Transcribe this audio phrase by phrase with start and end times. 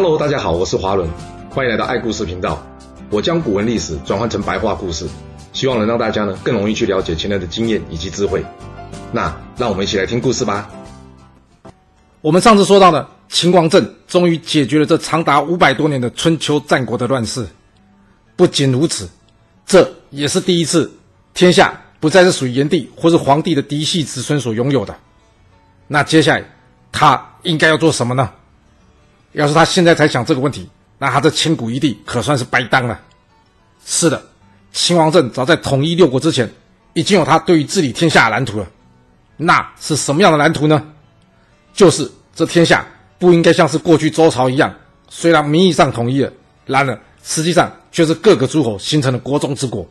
[0.00, 1.10] Hello，大家好，我是华伦，
[1.50, 2.64] 欢迎来到爱故事频道。
[3.10, 5.08] 我将古文历史转换成白话故事，
[5.52, 8.46] 希望能让大家呢更容易去了解前人的经验以及智慧。
[9.10, 10.70] 那让我们一起来听故事吧。
[12.20, 17.44] 我们上次说到的秦王政终于解决了这长达五百多年的春秋战国的乱世。
[18.36, 19.10] 不仅如此，
[19.66, 20.88] 这也是第一次
[21.34, 24.94] 天下不再是属于炎帝或是黄帝的嫡系子孙所拥有的。
[25.88, 26.44] 那接下来
[26.92, 28.30] 他应该要做什么呢？
[29.32, 30.68] 要是他现在才想这个问题，
[30.98, 32.98] 那他这千古一帝可算是白当了。
[33.84, 34.22] 是的，
[34.72, 36.50] 秦王政早在统一六国之前，
[36.94, 38.66] 已经有他对于治理天下的蓝图了。
[39.36, 40.82] 那是什么样的蓝图呢？
[41.72, 42.84] 就是这天下
[43.18, 44.74] 不应该像是过去周朝一样，
[45.08, 46.32] 虽然名义上统一了，
[46.66, 49.86] 然而实际上却是各个诸侯形成了国中之国。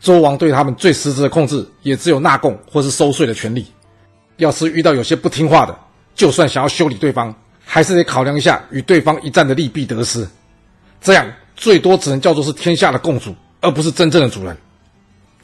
[0.00, 3.66] 周王对他们最实质的控制，也只有纳贡或是收税的权利。
[4.36, 5.78] 要是遇到有些不听话的，
[6.14, 10.26] 就算想要修理对方，还是得考量一下与对方一战的利弊得失。
[11.00, 14.56] 这样最多只能叫做是天下的共主，而不是真正的主人。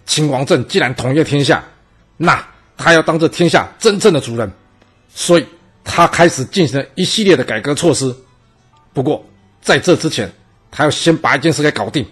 [0.06, 1.62] 秦王政既然统一了天下，
[2.16, 2.44] 那
[2.76, 4.50] 他要当这天下真正的主人，
[5.14, 5.46] 所以
[5.84, 8.14] 他开始进行了一系列的改革措施。
[8.92, 9.24] 不过
[9.60, 10.30] 在这之前，
[10.70, 12.06] 他要先把一件事给搞定，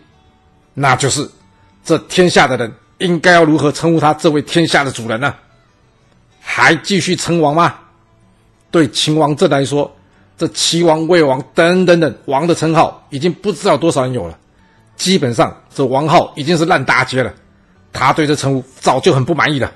[0.74, 1.28] 那就是
[1.84, 5.34] 这天下的人应该要如何称呼他这位天下的主人呢？
[6.40, 7.74] 还继续称王吗？
[8.70, 9.96] 对秦王政来说，
[10.38, 14.38] 这齐王、魏王等等等王的称号已经不知道多少人有了，
[14.96, 17.34] 基本上这王号已经是烂大街了。
[17.92, 19.70] 他对这称呼早就很不满意了。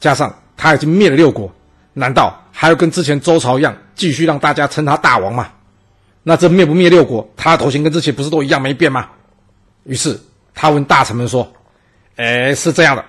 [0.00, 1.52] 加上他已经灭了六国，
[1.92, 5.48] 难道还要跟之前周朝一样，继续让大家称他大王吗？
[6.22, 9.08] 那这灭不灭六国，他的头衔跟之前不是都一样没变吗？
[9.84, 10.18] 于是
[10.54, 11.52] 他问大臣们说
[12.16, 13.04] ：“哎，是这样的，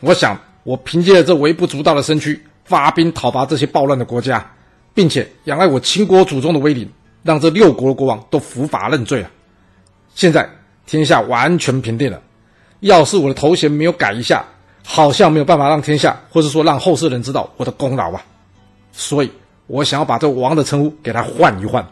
[0.00, 4.44] 我想。”我凭借着这微不足道的身躯，发兵讨伐这些暴乱的国家，
[4.96, 6.90] 并且仰赖我秦国祖宗的威灵，
[7.22, 9.30] 让这六国的国王都伏法认罪啊。
[10.14, 10.48] 现在
[10.86, 12.18] 天下完全平定了，
[12.80, 14.42] 要是我的头衔没有改一下，
[14.82, 18.24] 好像没有办法让天下，或是说让后世人知道我的功劳啊。
[18.90, 19.30] 所以
[19.66, 21.86] 我想要把这王的称呼给他换一换。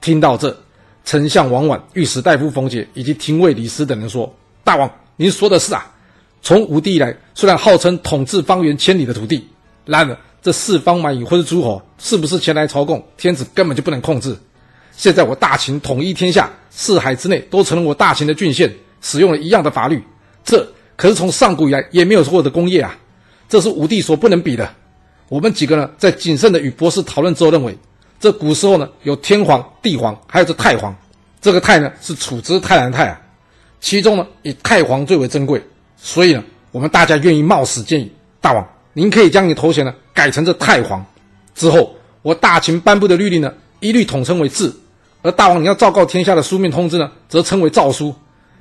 [0.00, 0.56] 听到这，
[1.04, 4.34] 丞相王绾、御史大夫冯杰以及廷尉李斯等人说
[4.64, 5.94] ：“大王，您说的是啊。”
[6.40, 9.46] 从武帝以来，虽然号称统治方圆千里的土地，
[9.84, 14.36] 然而这四方蛮夷或是诸侯是不是前来朝贡，天子根本就不能控制。
[14.92, 20.02] 现在我大秦统一天下，四海之内都成了我大秦的郡县，使用了一样的法律，
[20.44, 20.66] 这
[20.96, 22.96] 可是从上古以来也没有过的功业啊！
[23.48, 24.68] 这是武帝所不能比的。
[25.28, 27.78] 我们几个呢，在谨慎的与博士讨论之后，认为
[28.18, 30.94] 这古时候呢，有天皇、地皇，还有这太皇。
[31.40, 33.20] 这个太呢，是处之泰然的泰啊，
[33.80, 35.62] 其中呢，以太皇最为珍贵。
[35.96, 38.10] 所以呢，我们大家愿意冒死建议
[38.40, 41.06] 大王，您可以将你头衔呢改成这太皇，
[41.54, 44.72] 之后我大秦颁布的律令呢，一律统称为制，
[45.22, 48.12] 而大王你要昭告天下的书面通知呢，则称为诏书，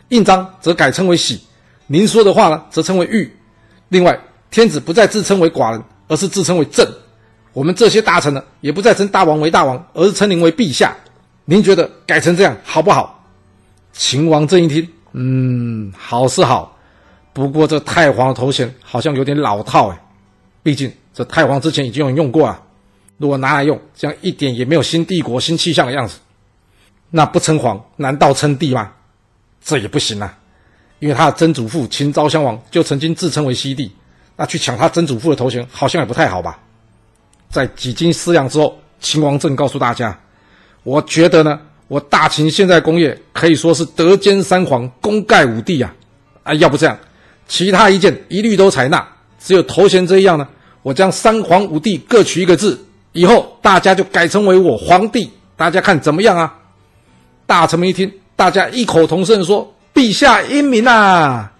[0.09, 1.41] 印章则改称为玺，
[1.87, 3.35] 您说的话呢，则称为玉。
[3.89, 4.15] 另外，
[4.51, 6.87] 天子不再自称为寡人，而是自称为朕。
[7.53, 10.95] 我们这些大臣呢，也不再称大王为大王，而是称您为陛下。
[11.45, 13.25] 您觉得改成这样好不好？
[13.91, 16.77] 秦王这一听，嗯，好是好。
[17.33, 19.99] 不过这太皇的头衔好像有点老套哎，
[20.63, 22.61] 毕竟这太皇之前已经有人用过啊，
[23.17, 26.17] 如果拿来用，这样一点也没有新帝国新气象的样子。
[27.09, 28.91] 那不称皇，难道称帝吗？
[29.63, 30.37] 这也不行啊，
[30.99, 33.91] 因为他的曾祖父秦昭襄王就曾经自称为西帝，
[34.35, 36.59] 那去抢他曾祖父的头衔好像也不太好吧？
[37.49, 40.19] 在几经思量之后，秦王政告诉大家，
[40.83, 45.95] 我觉得呢，我大秦现在工业可以说是德兼三皇，功盖五帝啊！
[46.43, 46.97] 啊，要不这样。
[47.47, 49.07] 其他意见一律都采纳，
[49.39, 50.47] 只有头衔这样呢，
[50.81, 52.79] 我将三皇五帝各取一个字，
[53.11, 56.53] 以后大家就改称为我皇帝，大家看怎么样啊？
[57.45, 61.51] 大臣们一听，大家异口同声说：“陛下英明啊！”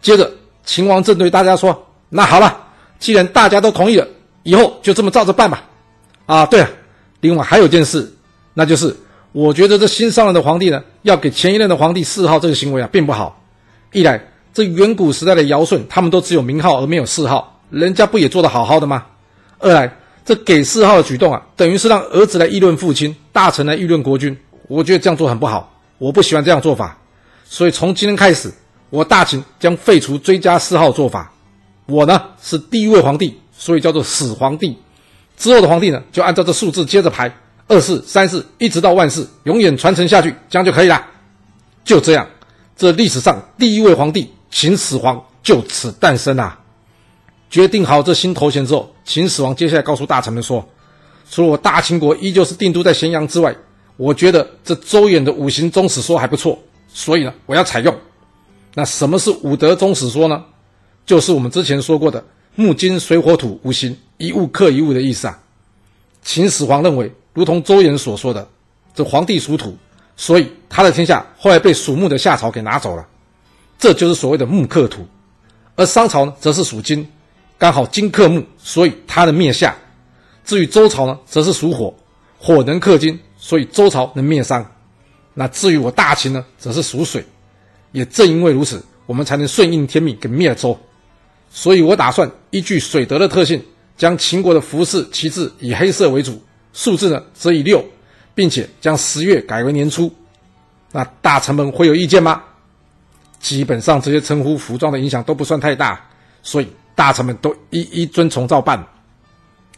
[0.00, 0.30] 接着
[0.64, 2.56] 秦王正对大家说：“那好了，
[2.98, 4.06] 既然大家都同意了，
[4.44, 5.64] 以后就这么照着办吧。”
[6.26, 6.68] 啊，对了，
[7.20, 8.10] 另外还有件事，
[8.54, 8.96] 那就是
[9.32, 13.42] 我觉得这新上任的皇帝呢，要给前一任的皇帝谥号，这个行为啊，并不好。
[13.92, 14.20] 一来，
[14.54, 19.04] 这远古时代的尧舜，他们都只有名号而没有谥号，人家不也做得好好的吗？
[19.58, 26.96] 二来，这给谥号的举动啊，等于是让儿子来议论父亲，大臣来议论国君，我觉得这样做很不好，我不喜欢这样做法。
[27.44, 28.52] 所以从今天开始，
[28.90, 31.32] 我大秦将废除追加谥号做法。
[31.86, 34.78] 我呢是第一位皇帝，所以叫做始皇帝。
[35.36, 37.34] 之后的皇帝呢，就按照这数字接着排，
[37.66, 41.04] 二世、三世，一直到万世，永远传承下去，这样就可以了。
[41.84, 42.28] 就这样，
[42.76, 44.30] 这历史上第一位皇帝。
[44.54, 46.56] 秦始皇就此诞生啊！
[47.50, 50.64] 决定好这新头衔之后，秦始皇接下来告诉大臣们说
[51.28, 53.52] ：“除了我大秦国依旧是定都在咸阳之外，
[53.96, 56.56] 我觉得这周衍的五行终始说还不错，
[56.86, 57.92] 所以呢，我要采用。
[58.74, 60.44] 那什么是五德终始说呢？
[61.04, 62.24] 就是我们之前说过的
[62.54, 65.36] 木金水火土五行一物克一物的意思啊。
[66.22, 68.48] 秦始皇认为，如同周衍所说的，
[68.94, 69.76] 这皇帝属土，
[70.16, 73.04] 所以他的天下后来被属木的夏朝给拿走了，
[73.78, 75.06] 这就是所谓的木克土。
[75.76, 77.06] 而商朝呢，则是属金，
[77.58, 79.76] 刚好金克木，所以他的灭夏。
[80.44, 81.94] 至于周朝呢，则是属火，
[82.38, 83.18] 火能克金。
[83.36, 84.64] 所以周朝能灭商，
[85.34, 87.22] 那至于我大秦呢，则是属水，
[87.92, 90.74] 也正因为如此，我们才能顺应天命给灭了周。
[91.50, 93.62] 所以我打算依据水德的特性，
[93.98, 96.42] 将秦国的服饰旗帜以黑色为主，
[96.72, 97.84] 数字呢则以六，
[98.34, 100.10] 并且将十月改为年初。
[100.90, 102.42] 那大臣们会有意见吗？
[103.44, 106.00] 基本上这些称呼服装的影响都不算太大，
[106.42, 108.82] 所以大臣们都一一遵从照办。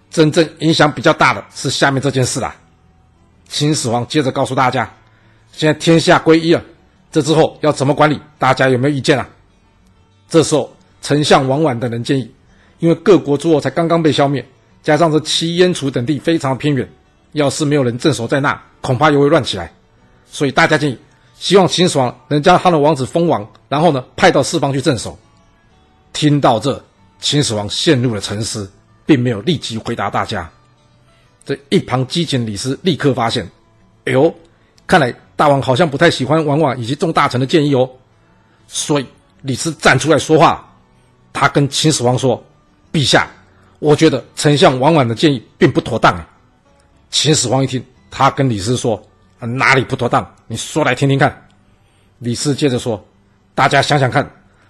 [0.08, 2.54] 真正影响比较大的是下面这件事啦。
[3.48, 4.88] 秦始皇接着告诉大家
[5.50, 6.62] ：“现在天下归一了，
[7.10, 8.20] 这之后要怎么管理？
[8.38, 9.28] 大家有没有意见啊？”
[10.30, 10.72] 这时候，
[11.02, 12.32] 丞相王绾等人建议
[12.78, 14.46] ：“因为各国诸侯才刚刚被消灭，
[14.80, 16.88] 加上这齐、燕、楚等地非常偏远，
[17.32, 19.72] 要是没有人镇守在那，恐怕又会乱起来。
[20.30, 20.98] 所以大家建议，
[21.38, 25.18] 希望秦始皇能将他的王子封王，然后呢，派到四方去镇守。”
[26.12, 26.82] 听到这，
[27.20, 28.70] 秦始皇陷入了沉思，
[29.04, 30.50] 并没有立即回答大家。
[31.44, 33.48] 这一旁机警李斯立刻发现，
[34.06, 34.34] 哎呦，
[34.86, 37.88] 看来大王好像不太喜欢王绾以及众大臣的建议哦。
[38.66, 39.06] 所以
[39.42, 40.66] 李斯站出来说话，
[41.34, 42.42] 他跟秦始皇说
[42.90, 43.30] ：“陛下，
[43.78, 46.18] 我觉得丞相王绾的建议并不妥当。”
[47.12, 49.00] 秦始皇一听，他跟李斯说
[49.40, 50.26] ：“哪里不妥当？
[50.46, 51.46] 你说来听听看。”
[52.20, 53.04] 李斯接着说
[53.54, 54.26] ：“大家想想看，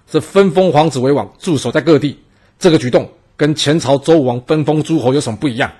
[0.09, 2.19] 这分封皇子为王，驻守在各地，
[2.59, 5.71] 这个举动跟前朝周武王分封诸侯有什么不一样？”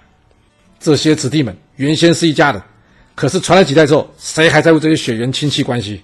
[0.79, 2.61] 这些子弟们原先是一家人，
[3.15, 6.01] 可是传了几代之后，谁还在乎这些血缘亲戚关系？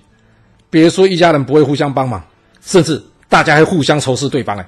[0.70, 2.22] 别说一家人不会互相帮忙，
[2.62, 4.58] 甚至大家还互相仇视对方。
[4.58, 4.68] 哎，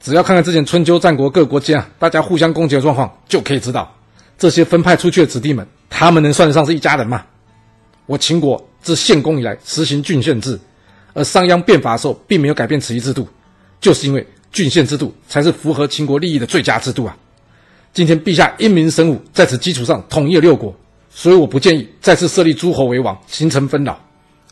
[0.00, 3.92] 只要看看之前春秋战国各国间啊，大家互相攻击的状况，就可以知道
[4.38, 7.24] 这些分派出去的子弟们，他们能算得上是一家人吗？
[8.06, 10.58] 我秦国自献公以来实行郡县制，
[11.14, 13.26] 而商鞅变法的时候并没有改变此一制度，
[13.80, 17.16] 就是因为郡县制度才是符合秦国利益的最佳制度啊。
[17.92, 20.74] 今天陛下英明神武，在此基础上统一了六国，
[21.10, 23.98] 所以我不建议再次设立诸侯为王，形成纷扰，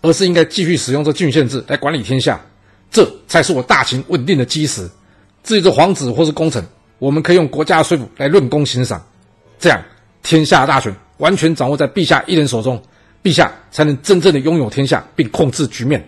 [0.01, 2.41] 而是应该继续使用这郡县制来管理天下，
[2.91, 4.89] 这才是我大秦稳定的基石。
[5.43, 6.65] 至于这皇子或是功臣，
[7.01, 9.05] 我们可以用国家的税赋来论功行赏，
[9.59, 9.83] 这样
[10.23, 12.81] 天下大权完全掌握在陛下一人手中，
[13.23, 16.07] 陛下才能真正的拥有天下并控制局面，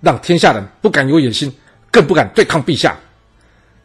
[0.00, 1.52] 让天下人不敢有野心，
[1.90, 2.96] 更不敢对抗陛下。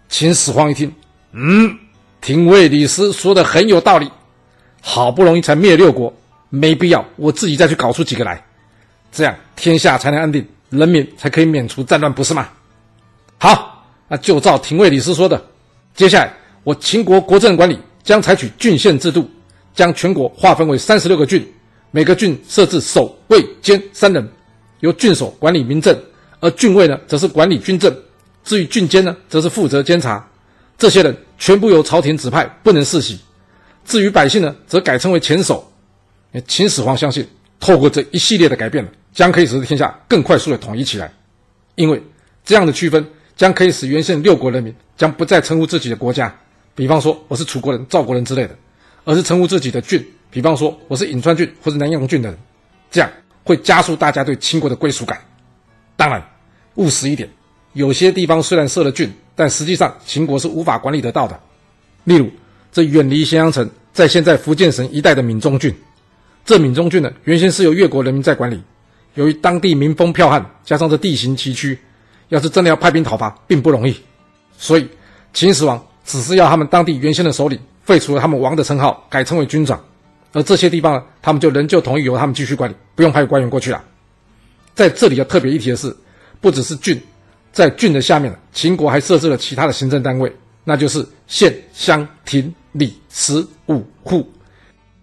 [0.08, 0.94] 秦始皇一听，
[1.32, 1.78] 嗯。
[2.22, 4.12] 廷尉李斯说的很有道理，
[4.82, 6.14] 好不容易才灭六国，
[6.50, 8.44] 没必要我自己再去搞出几个来，
[9.10, 12.50] 这样天下才能安定，人民才可以免除战乱，不是吗？
[13.38, 15.42] 好，那就照廷尉李斯说的，
[15.96, 16.34] 接下来
[16.66, 19.32] 我秦国国政管理将采取郡县制度，
[19.74, 21.50] 将全国划分为三十六个郡，
[21.92, 24.28] 每个郡设置守、卫、监三人，
[24.82, 25.98] 由郡守管理民政，
[26.40, 27.96] 而郡尉呢，则是管理军政，
[28.44, 30.26] 至于郡监呢，则是负责监察。
[30.78, 33.20] 这些人全部由朝廷指派，不能世袭。
[33.86, 35.68] 至于百姓呢，则改称为前守。
[36.48, 37.28] 秦始皇相信，
[37.60, 41.12] 透过这一系列的改变，将可以使天下更快速的统一起来。
[41.74, 42.02] 因为
[42.46, 43.04] 这样的区分，
[43.36, 46.34] 将可以使原先六国人民将不再称呼自己的国家，
[46.76, 48.56] 比方说我是楚国人、赵国人之类的，
[49.06, 52.38] 而是称呼自己的郡，比方说我是颍川郡或者南阳郡的人。
[52.92, 53.10] 这样
[53.44, 55.20] 会加速大家对秦国的归属感。
[55.96, 56.24] 当然，
[56.76, 57.30] 务实一点，
[57.74, 59.12] 有些地方虽然设了郡。
[59.36, 61.40] 但实际上，秦国是无法管理得到的。
[62.04, 62.30] 例如，
[62.74, 65.74] 这远离咸阳城，在现在福建省一带的闽中郡，
[66.44, 68.62] 这闽中郡呢，原先是由越国人民在管理。
[69.14, 71.78] 由于当地民风剽悍，加上这地形崎岖，
[72.28, 73.96] 要是真的要派兵讨伐，并不容易。
[74.58, 74.86] 所以，
[75.32, 79.82] 秦始皇只是要他们当地原先的首领废除了他们王的称号，改称为军长。
[80.32, 83.84] 而这些地方呢，他们就仍旧同意由他们继续管理，不用派官员过去了。
[84.76, 85.96] 在这里要特别一提的是，
[86.40, 87.02] 不只是郡。
[87.52, 90.32] 在郡的下面，秦国还设置了其他的行政单位，
[90.64, 94.32] 那就是县、乡、亭、里、十、五、户，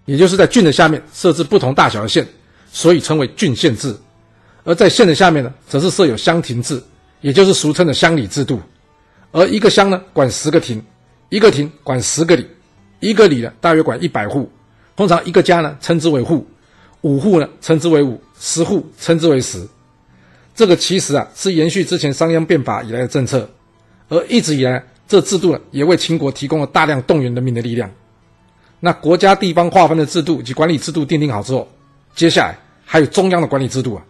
[0.05, 2.25] 也就是在郡的下面设置不同大小的县，
[2.71, 3.95] 所以称为郡县制。
[4.63, 6.81] 而在县的下面呢，则是设有乡亭制，
[7.21, 8.61] 也就是俗称的乡里制度。
[9.33, 10.79] 而一个乡呢，管十个亭；
[11.29, 12.45] 一个亭管十个里；
[13.01, 14.51] 一个里呢，大约管一百户。
[14.97, 16.45] 通常一个家呢，称之为户；
[17.03, 19.69] 五户呢，称之为伍；十户称之为十。
[20.55, 23.49] 这个其实啊是延续之前商鞅变法以来的政策，
[24.09, 27.91] 而一直以来这制度呢也为秦国提供了大量动员人民的力量。
[28.81, 31.69] 那国家地方划分的制度及管理制度奠定好之后，
[32.15, 34.03] 接下来还有中央的管理制度啊。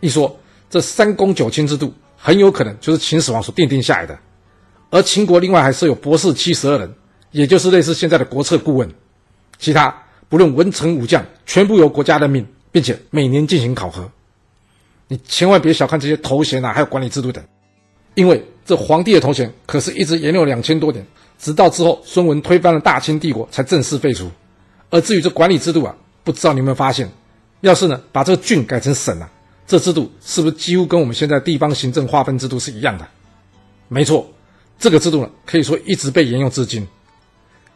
[0.00, 0.34] 一说
[0.70, 4.18] 这三公九卿制度很有可能就是秦始皇所奠定下来的，
[4.90, 6.94] 而秦国另外还设有博士七十二人，
[7.30, 8.90] 也就是类似现在的国策顾问，
[9.58, 9.94] 其他
[10.34, 14.10] 不论文臣武将，全部由国家任命，并且每年进行考核。
[15.06, 17.44] 你千万别小看这些头衔啊，还有管理制度等，
[18.16, 21.06] 因为这皇帝的头衔可是一直沿用两千多年，
[21.38, 24.28] 直到之后孙文推翻了大清帝国才正式废除。
[24.90, 27.08] 而至于这管理制度啊，不知道你有没有发现，
[27.60, 29.30] 要是呢把这个郡改成省啊，
[29.68, 33.06] 这制度是不是几乎跟我们现在地方行政划分制度是一样的？
[33.86, 34.28] 没错，
[34.80, 36.84] 这个制度呢可以说一直被沿用至今。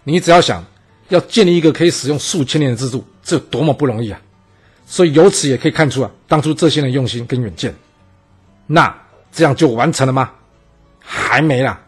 [0.03, 0.65] 你只要想
[1.09, 4.21] 要建立一个可以使用数千年的制度，这多么不容易啊！
[4.87, 7.75] 所以由此也可以看出啊，当初这些人用心跟远见。
[8.67, 8.95] 那
[9.33, 10.31] 这样就完成了吗？
[11.01, 11.81] 还没啦，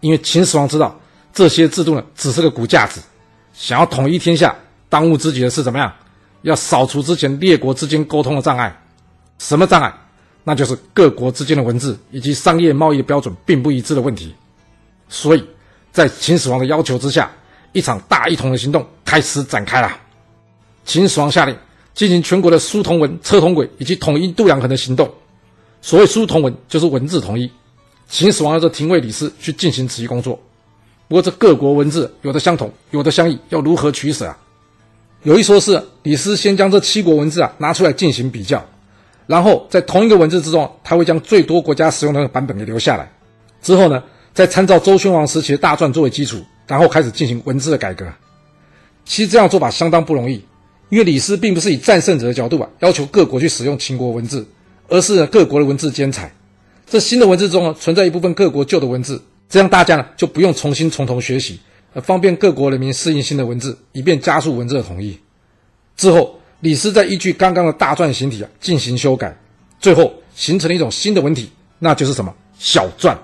[0.00, 0.98] 因为秦始皇知道
[1.32, 3.00] 这些制度呢只是个骨架子，
[3.52, 4.54] 想要统一天下，
[4.88, 5.92] 当务之急的是怎么样？
[6.42, 8.80] 要扫除之前列国之间沟通的障碍。
[9.38, 9.92] 什么障碍？
[10.44, 14.34] 那就是各国之间的文字以及商业贸易标准并不一致的问题。
[15.08, 15.44] 所以
[15.92, 17.30] 在秦始皇的要求之下，
[17.72, 19.90] 一场大一统的行动开始展开了。
[20.84, 21.56] 秦始皇下令。
[21.94, 25.12] 进行全国的书同文、车同轨以及统一度量衡的行动。
[25.82, 27.50] 所谓书同文，就是文字统一。
[28.08, 30.38] 秦始皇要这廷尉李斯去进行此一工作。
[31.08, 34.38] 不过这各国文字有的相同，有的相异，要如何取舍啊？
[35.24, 38.64] 有一说是李斯先将这七国文字啊拿出来进行比较，
[39.26, 43.10] 然后在同一个文字之中，他会将最多国家使用的版本给留下来。
[43.60, 48.06] 之后呢，再参照周宣王时期的大篆作为基础，然后开始进行文字的改革。
[49.04, 50.44] 其实这样做法相当不容易。
[50.90, 54.48] 因为李斯并不是以战胜者的角度啊，要求各国去使用秦国文字，
[54.88, 56.32] 而是各国的文字兼采。
[56.86, 61.60] 这新的文字中呢，存在一部分各国旧的文字，这样大家呢就不用重新从头学习，
[61.92, 65.18] 呃，方便各国人民适应新的文字，以便加速文字的统一。
[65.94, 69.38] 之后，李斯再依据刚刚的大篆形体啊进行修改，
[69.78, 73.14] 最后形成了一种新的文体，那就是什么小篆。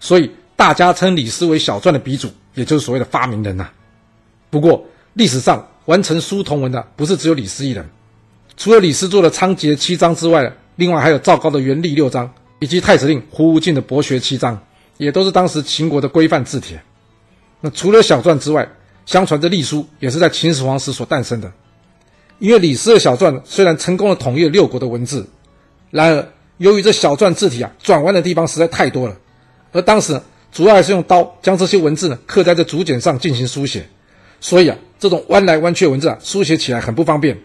[0.00, 2.28] 所以大家称李斯为小篆的鼻祖，
[2.60, 3.68] 也就是所谓的发明人呐、
[4.50, 5.66] 不过历史上。
[5.86, 7.84] 完成书同文的不是只有李斯一人，
[8.56, 14.56] 除了李斯做的仓颉七章之外，另外还有赵高的元历六章，以及太史令胡无尽的博学七章，
[14.98, 16.80] 也都是当时秦国的规范字帖。
[17.60, 18.68] 那除了小篆之外，
[19.04, 21.50] 相传这隶书也是在秦始皇时所诞生的。
[22.38, 25.26] 因为李斯的小篆虽然成功的统一了六国的文字，
[25.90, 29.16] 然而由于这小篆字体啊转弯的地方实在太多了，
[29.72, 30.20] 而当时
[30.52, 33.86] 主要还是用刀将这些文字呢刻在这竹简上进行书写。
[34.40, 37.38] 所以啊，这种弯来弯去的文字啊，书写起来很不方便。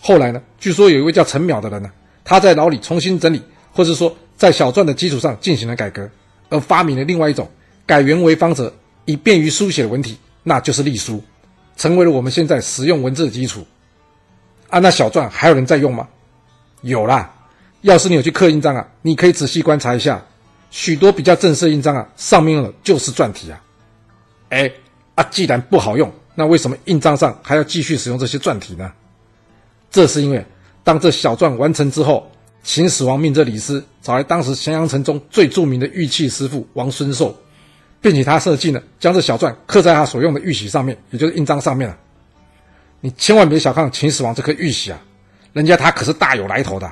[0.00, 1.90] 后来呢，据说有一位叫陈邈的人呢，
[2.24, 6.08] 他在牢里重新整理，或者说在小篆的基础上进行了改革，
[6.48, 7.50] 而发明了另外一种
[7.84, 8.72] 改圆为方则，
[9.04, 11.20] 以便于书写的文体，那就是隶书，
[11.76, 13.66] 成为了我们现在使用文字的基础。
[14.70, 16.06] 啊，那小篆还有人在用吗？
[16.82, 17.34] 有啦，
[17.80, 20.24] 要是你有去刻印章啊，你可以仔细观察一下，
[20.70, 23.62] 许多比较正式印章啊，上面用的就是篆体啊。
[24.50, 24.70] 哎。
[25.14, 28.92] 啊，既然不好用，那为什么印章上还要继续使用这些篆体呢？
[29.90, 30.46] 这是因为，
[30.84, 32.30] 当这小篆完成之后，
[32.62, 37.36] 秦始皇命这李斯找来当时咸阳城中最著名的玉器师傅王孙寿，
[38.00, 41.98] 并且他设计呢，将这小篆刻在他所用的玉玺上面，也就是印章上面了。
[43.00, 45.00] 你千万别小看秦始皇这颗玉玺啊，
[45.52, 46.88] 人家他可是大有来头的，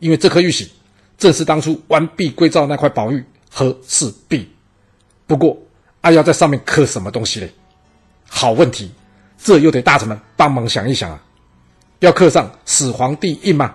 [0.00, 0.72] 因为这颗玉玺
[1.18, 4.48] 正是当初完璧归赵那块宝玉和氏璧。
[5.26, 5.56] 不过。
[6.02, 7.52] 还要在上面刻什么东西嘞？
[8.28, 8.92] 好问题，
[9.36, 11.20] 这又得大臣们帮忙想一想啊！
[11.98, 13.74] 要刻上始皇帝印吗？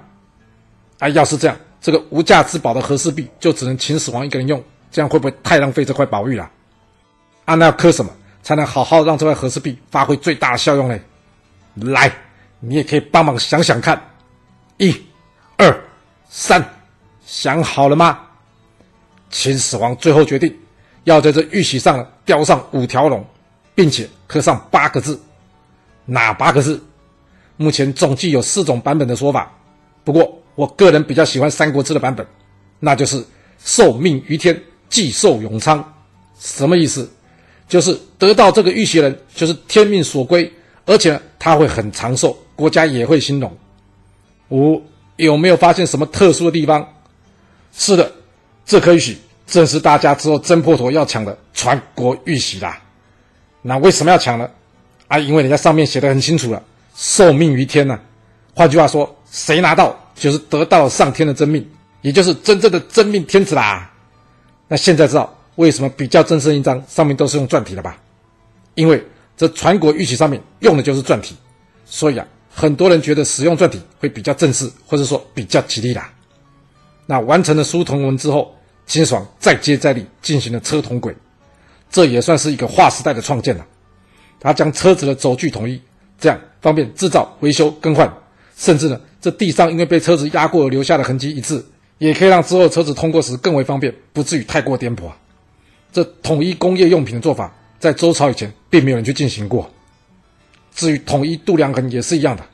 [1.00, 6.50] 哎，要是这样，这个无价之宝的和氏璧就只能秦始皇一个人用，这样会不会太浪费这块宝玉了？
[7.44, 8.10] 啊，那要刻什么
[8.42, 10.98] 才能好好让这块和氏璧发挥最大的效用呢？
[11.76, 12.10] 来，
[12.62, 14.02] 你也可以帮忙想想看。
[14.78, 14.96] 一、
[15.58, 15.84] 二、
[16.30, 16.64] 三，
[17.32, 18.20] 想好了吗？
[19.30, 20.54] 秦始皇最后决定。
[21.06, 23.26] 要在这玉玺上雕上五条龙，
[23.74, 25.18] 并且刻上八个字，
[26.04, 26.84] 哪八个字？
[27.56, 29.50] 目前总计有四种版本的说法，
[30.04, 32.28] 不过我个人比较喜欢《三国志》的版本，
[32.82, 33.26] 那就是
[33.64, 35.94] “受命于天，既寿永昌”。
[36.38, 37.10] 什么意思？
[37.66, 40.52] 就是得到这个玉玺的人就是天命所归，
[40.86, 43.58] 而且他会很长寿，国家也会兴隆。
[44.50, 44.84] 五、
[45.16, 46.86] 有没有发现什么特殊的地方？
[47.74, 48.12] 是的，
[48.66, 49.18] 这颗玉玺。
[49.48, 52.82] 正是大家之后争破头要抢的传国玉玺啦。
[53.62, 54.50] 那为什么要抢呢？
[55.10, 56.64] 啊，因为人家上面写的很清楚了，
[56.96, 58.00] 受命于天呐、
[58.56, 63.92] 换句话说，谁拿到就是得到上天的真命，也就是真正的真命天子啦。
[64.70, 67.98] 那现在知道为什么比较正式印章上面都是用篆体了吧？
[68.76, 71.36] 因为这传国玉玺上面用的就是篆体，
[71.86, 76.10] 所以啊，很多人觉得使用篆体会比较正式，或者说比较吉利啦。
[77.12, 81.14] 那完成了书同文之后，秦始皇再接再厉进行了车同轨，
[81.90, 83.68] 这也算是一个划时代的创建了。
[84.40, 85.82] 他将车子的轴距统一，
[86.18, 88.10] 这样方便制造、维修、更换，
[88.56, 91.62] 甚至呢，这地上因为被车子压过而留下的痕迹一致，
[91.98, 95.18] 也可以让之后车子通过时更为方便，不至于太过颠簸啊。
[95.92, 99.70] 这统一工业用品的做法，在周朝以前并没有人去进行过。
[100.74, 102.46] 至于统一度量衡也是一样的，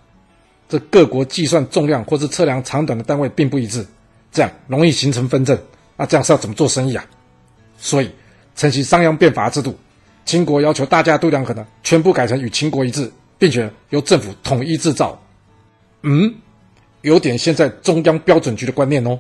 [0.67, 3.85] 这各国计算重量或是测量长短的单位并不一致，
[4.37, 5.57] 这样容易形成纷争。
[5.95, 7.03] 那这样是要怎么做生意啊？
[7.79, 8.11] 所以
[8.55, 9.75] 承袭商鞅变法制度，
[10.25, 15.19] 秦国要求大家度量衡呢，全部改成与秦国一致，并且由政府统一制造。
[16.03, 16.35] 嗯，
[17.01, 19.17] 有点现在中央标准局的观念哦。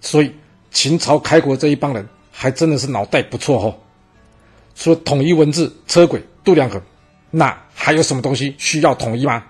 [0.00, 0.34] 所以
[0.72, 3.78] 秦朝开国这一帮人还真的是脑袋不错哦。
[4.74, 6.82] 除了统一文字、车轨、度量衡。
[7.30, 9.44] 那还有什么东西需要统一吗？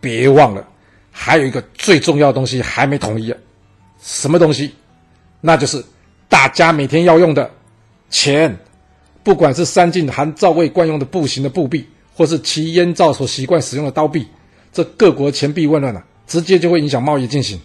[0.00, 0.66] 别忘了，
[1.12, 3.38] 还有一个最重要的东西还没统一啊！
[4.06, 4.72] 什么东西？
[5.40, 5.84] 那就是
[6.28, 7.50] 大家每天要用的
[8.08, 8.56] 钱。
[9.24, 11.84] 不管是三晋韩赵魏惯用的步行的步币，
[12.14, 14.24] 或是齐燕赵所习惯使用的刀币，
[14.72, 17.60] 这各国钱币混乱了，直接就会影响贸易进行。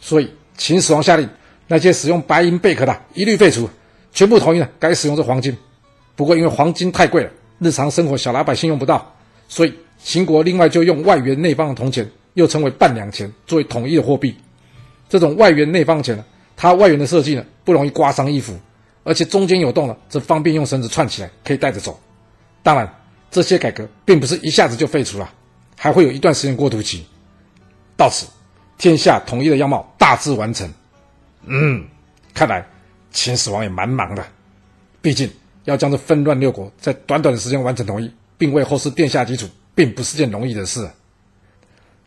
[0.00, 1.28] 所以秦始皇下令，
[1.68, 3.70] 那些使用白银贝壳的，一律废除，
[4.12, 5.56] 全部统一了，改使用这黄金。
[6.16, 7.30] 不过因为黄金太贵了。
[7.60, 9.14] 日常生活小老百姓用不到，
[9.48, 9.72] 所以
[10.02, 14.34] 秦国另外就用外圆内方的铜钱，又称为半两钱，作为统一的货币。
[15.08, 16.24] 这种外圆内方钱呢，
[16.56, 18.54] 它外圆的设计呢，不容易刮伤衣服，
[19.02, 21.98] 而且中间有洞了，这方便用绳子串起来，可以带着走。
[22.62, 22.92] 当然，
[23.30, 25.30] 这些改革并不是一下子就废除了，
[25.76, 27.06] 还会有一段时间过渡期。
[27.96, 28.26] 到此，
[28.78, 30.68] 天下统一的样貌大致完成。
[31.46, 31.84] 嗯，
[32.32, 32.66] 看来
[33.10, 34.24] 秦始皇也蛮忙的，
[35.00, 35.30] 毕竟。
[35.64, 40.86] 要将这纷乱六国在短短的时间完成统一，并为后世奠下基础，并不是件容易的事。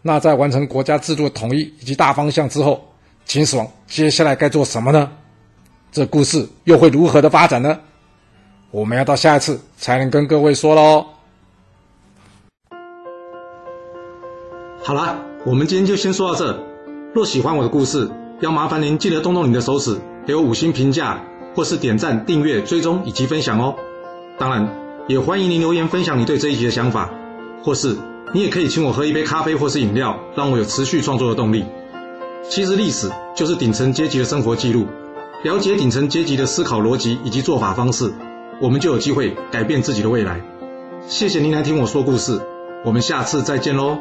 [0.01, 2.81] 那在完成国家制度的统一以及大方向之后，
[3.25, 5.11] 秦始皇接下来该做什么呢？
[5.91, 7.79] 这故事又会如何的发展呢？
[8.71, 11.05] 我们要到下一次才能跟各位说喽。
[14.83, 16.63] 好啦，我们今天就先说到这。
[17.13, 18.09] 若喜欢我的故事，
[18.41, 21.21] 要麻烦您记得动动你的手指，给我五星评价。
[21.55, 23.73] 或是点赞、订阅、追踪以及分享哦。
[24.37, 24.69] 当然，
[25.07, 27.09] 也欢迎您留言分享你对这一集的想法，
[27.63, 27.97] 或是
[28.33, 31.65] 你也可以请我喝一杯咖啡或是饮料，让我有持续创作的动力。
[32.49, 34.85] 其实历史就是顶层阶级的生活记录，
[35.43, 38.13] 了解顶层阶级的思考逻辑以及做法方式，
[38.61, 40.41] 我们就有机会改变自己的未来。
[41.07, 42.41] 谢谢您来听我说故事，
[42.83, 43.97] 我们下次再见喽。